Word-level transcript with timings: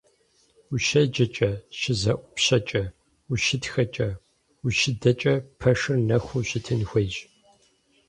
УщеджэкӀэ, 0.73 1.51
щызэӀупщэкӀэ, 1.79 2.83
ущытхэкӀэ, 3.31 4.09
ущыдэкӀэ 4.65 5.33
пэшыр 5.59 5.97
нэхуу 6.07 6.43
щытын 6.49 6.81
хуейщ. 6.89 7.15